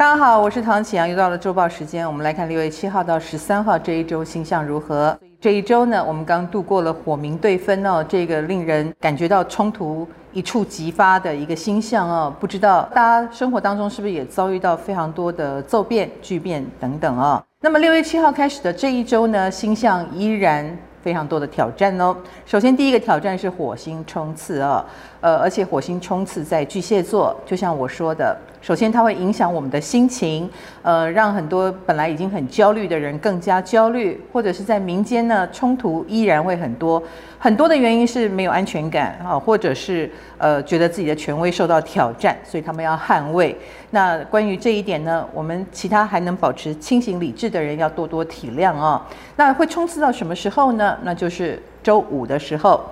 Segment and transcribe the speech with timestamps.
[0.00, 5.14] 大家好，我是唐启阳，又到了周报时间，我们来看六月七号到十三号这一周星象如何。
[5.38, 12.34] 这一周呢，我们刚度过了火冥对分哦，这个令人感觉到冲突一触即发的一个星象哦。
[12.40, 17.44] 不知道大家生活当中是不是也遭遇到非常多的骤变、巨变等等哦。
[17.60, 20.78] 那么六月七号开始的这一周呢，星象依然。
[21.02, 22.14] 非常多的挑战哦。
[22.44, 24.84] 首先，第一个挑战是火星冲刺啊，
[25.22, 30.48] 呃，而且火星冲刺在巨蟹座，就像我说的，首先它会影响我们的心情，
[30.82, 37.02] 呃，让很多本来已经很焦虑的人更加焦虑，或者是在民间呢，冲突依然会很多。
[37.38, 43.56] 很多的原因是没有安全感啊，或者是呃觉得自己的权威受到挑战，所以他们要捍卫。
[43.92, 49.06] 那关于这一点呢，我们其他还能保持清醒理智的人要多多体谅啊。
[49.36, 50.98] 那会冲刺到什么时候呢？
[51.02, 52.82] 那就是周五的时候，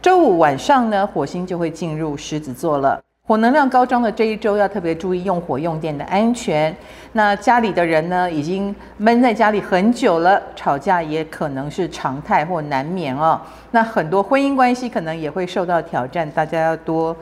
[0.00, 3.05] 周五晚上呢，火星就会进入狮子座了。
[3.26, 6.74] 火能量高涨的这一周要特别注意用火用电的安全。
[7.12, 13.40] 那家里的人呢，已经闷在家里很久了，吵架也可能是常态或难免哦。
[13.72, 17.16] 那很多婚姻关系可能也会受到挑战，大家要多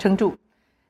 [0.00, 0.34] 撑住。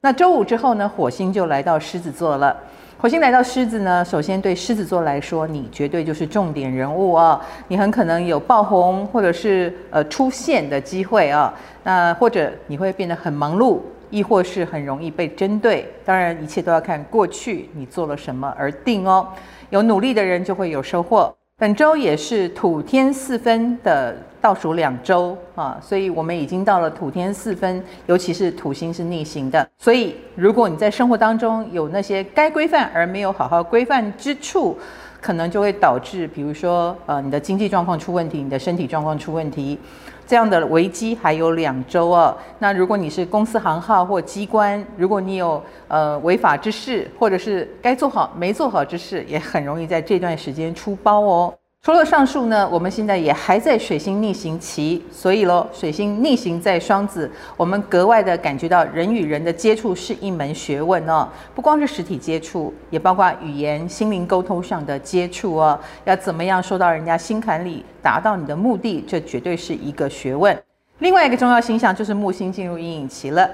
[0.00, 2.56] 那周五之后呢，火星就来到狮子座了。
[2.98, 7.38] 火星来到狮子呢，首先对狮子座来说，你绝对就是重点人物哦。
[7.68, 11.52] 你很可能有爆红或者是呃出现的机会啊。
[11.82, 13.80] 那或者你会变得很忙碌。
[14.17, 19.28] 亦或是很容易被针对，当然一切都要看过去你做了什么而定哦。
[19.69, 21.31] 有努力的人就会有收获。
[21.59, 29.69] 本周也是土天四分的倒数两周啊，所以我们已经到了土天四分，尤其是土星是逆行的。
[29.77, 34.78] 所以如果你在生活当中有那些该规范而没有好好规范之处，
[35.20, 39.78] 可能就会导致，比如说呃你的经济状况出问题，你的身体状况出问题。
[40.27, 42.36] 这样的危机还有两周哦。
[42.58, 51.54] 那如果你是公司行号或机关，如果你有呃违法之事，或者是该做好没做好之事，也很容易在这段时间出包哦。
[51.86, 70.60] 除了上述呢，我们现在也还在水星逆行期，所以喽，水星逆行在双子，我们格外的感觉到人与人的接触是一门学问哦，不光是实体接触，也包括语言、心灵沟通上的接触哦，要怎么样说到人家心坎里，达到你的目的，这绝对是一个学问。
[70.98, 73.48] 另外一个重要星象就是木星进入阴影期了。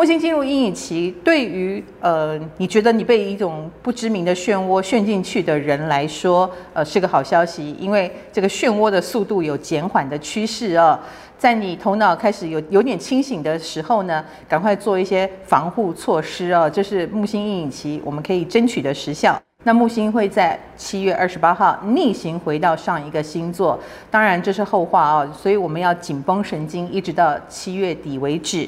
[0.00, 10.98] 木星进入阴影期，对于呃你觉得你被一种不知名的漩涡陷进去的人来说，呃是个好消息，因为这个漩涡的速度有减缓的趋势啊。
[11.36, 19.38] 在你头脑开始有有点清醒的时候呢，赶快做一些防护措施啊，这是木星阴影期我们可以争取的时效。
[19.64, 23.78] 那木星会在七月二十八号逆行回到上一个星座，
[24.10, 28.66] 当然这是后话啊，所以我们要紧绷神经，一直到七月底为止。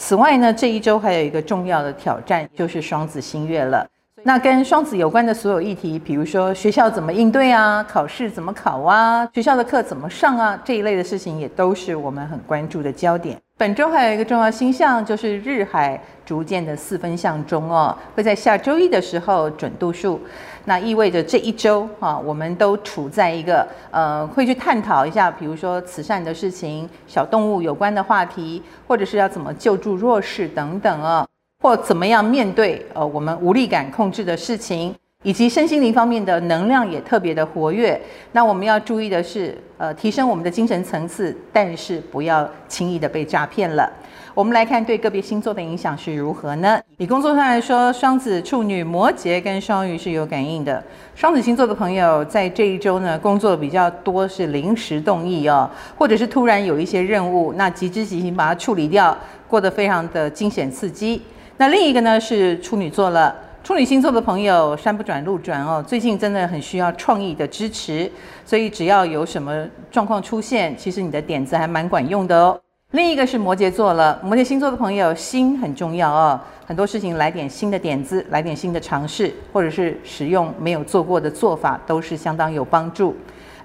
[0.00, 3.86] 此外呢，这一周还有一个重要的挑战，就是双子星月了。
[4.22, 13.38] 那跟双子有关的所有议题，比如说学校怎么应对啊，考试怎么考啊，学校的课怎么上啊，这一类的事情也都是我们很关注的焦点。
[13.60, 20.18] 本周还有一个重要星象，就是日海逐渐的四分相中哦，会在下周一的时候准度数，
[20.64, 31.28] 那意味着这一周啊，我们都处在一个呃，会去探讨一下，比如说慈善的事情、小动物有关的话题，或者是要怎么救助弱势等等哦，
[31.62, 34.94] 或怎么样面对呃我们无力感控制的事情。
[35.22, 38.00] 以及身心灵方面的能量也特别的活跃，
[38.32, 43.92] 那我们要注意的是，呃，提升我们的精神层次，但是不要轻易的被诈骗了。
[44.32, 46.80] 我们来看对个别星座的影响是如何呢？
[46.96, 50.82] 以工作上来说，双子、处女、摩羯跟双鱼是有感应的。
[51.14, 59.14] 双子星座的朋友在这一周呢，工作比较多是临时动议哦，或者是突然有一些任务，那急之即行把它处理掉，
[59.46, 61.20] 过得非常的惊险刺激。
[61.58, 63.34] 那另一个呢是处女座了。
[63.62, 68.10] 处女星座的朋友，山不转路转哦，最近真的很需要创意的支持，
[68.44, 72.58] 所以只要有什么状况出现，其实你的点子还蛮管用的哦。
[72.92, 83.14] 另一个是摩羯座了，摩羯星座的朋友，心很重要哦，很多事情来点新的点子，来点新的尝试，或者是使用没有做过的做法，都是相当有帮助。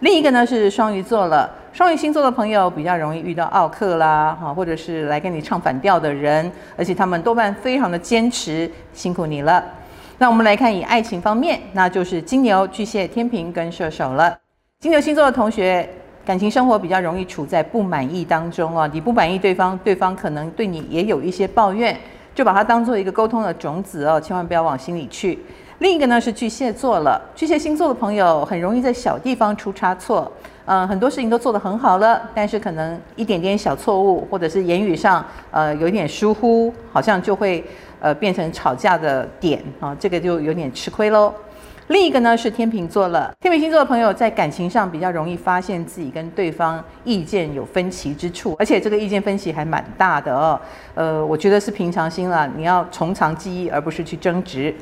[0.01, 9.63] 另一个呢是双鱼座了，双鱼星座的朋友比较容易遇到奥客啦，哈，或者是来跟你唱反调的人，而且他们多半非常的坚持，辛苦你了。
[10.17, 14.37] 那我们来看以爱情方面，那就是金牛、巨蟹、天秤跟射手了。
[14.79, 15.87] 金牛星座的同学，
[16.25, 18.89] 感情生活比较容易处在不满意当中啊。
[18.93, 21.97] 你不满意对方，对方可能对你也有一些抱怨，
[22.33, 25.37] 就把它当做一个沟通的种子哦，千万不要往心里去。
[25.79, 30.31] 另一个呢是巨蟹座了，巨蟹星座的朋友很容易在小地方出差错，
[30.65, 37.63] 呃，很多事情都做得很好了，但是可能一点点小错误，或者是言语上呃有一点疏忽，好像就会
[37.99, 41.31] 呃变成吵架的点啊，这个就有点吃亏喽。
[41.89, 50.59] 另一个呢是天秤座了，天秤星座的朋友在感情上比较容易发现自己跟对方意见有分歧之处，而且这个意见分歧还蛮大的哦。
[50.95, 54.73] 呃，我觉得是平常心了，你要从长计议，而不是去争执。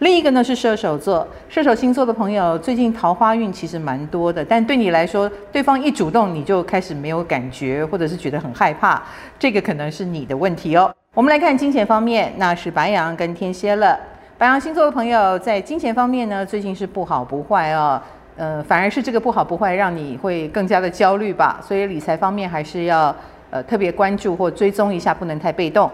[0.00, 9.00] 另一个呢是射手座，射手星座的朋友最近桃花运其实蛮多的，但对你来说，对方一主动你就开始没有感觉，或者是觉得很害怕，
[9.38, 10.92] 这个可能是你的问题哦。
[11.14, 13.96] 我们来看金钱方面，那是白羊跟天蝎了。
[14.36, 18.02] 白羊星座的朋友在金钱方面呢，最近是不好不坏哦，
[18.36, 23.14] 呃，反而是这个不好不坏让你会更加的焦虑吧，所以理财方面还是要
[23.50, 25.88] 呃特别关注或追踪一下，不能太被动。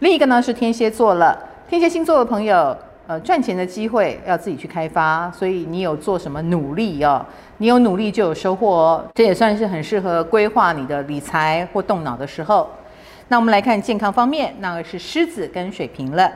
[0.00, 1.36] 另一个呢是天蝎座了，
[1.66, 2.76] 天蝎星座的朋友。
[3.08, 7.24] 呃，赚钱的机会要自己去开发，所以你有做什么努力哦？
[7.56, 12.68] 你有努力就有收获哦，这也算是很适合规划你的理财或动脑的时候。
[13.28, 16.30] 那我们来看健康方面，那个是狮子跟水瓶了。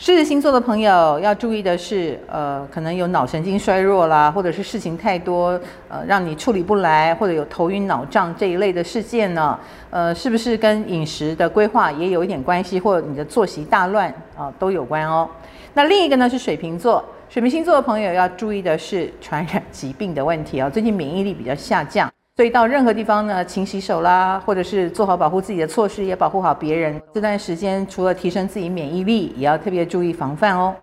[0.00, 5.48] 狮子星座的朋友要注意的是，呃，可能有脑神经衰弱啦，或者是事情太多，
[5.90, 9.58] 呃，让你处理不来，或者有头晕脑胀这一类的事件呢，
[9.90, 15.28] 呃，是不是跟饮食的规划也有一点关系，或者你的作息大乱啊，都有关哦。
[15.74, 20.70] 那另一个呢是水瓶座，水瓶星座的朋友要注意的是传染疾病的问题哦。
[20.70, 27.00] 最近免疫力比较下降，所以到任何地方呢，勤洗手啦，或者是做好保护自己的措施，也保护好别人。
[27.12, 30.74] 这段时间除了提升自己免疫力，也要特别注意防范哦。